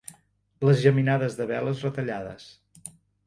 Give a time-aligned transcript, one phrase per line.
[0.69, 2.49] Les geminades de veles retallades.